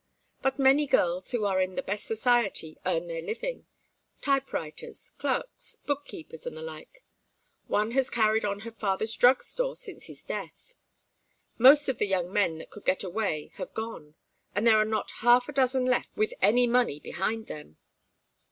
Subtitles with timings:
[0.41, 3.67] But many girls who are in the best society earn their living:
[4.19, 7.03] typewriters, clerks, book keepers, and the like.
[7.67, 10.73] One has carried on her father's drug store since his death.
[11.59, 14.15] Most of the young men that could get away have gone,
[14.55, 17.77] and there are not half a dozen left with any money behind them.